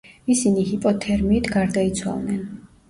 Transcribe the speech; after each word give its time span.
ისინი 0.35 0.63
ჰიპოთერმიით 0.69 1.53
გარდაიცვალნენ. 1.59 2.45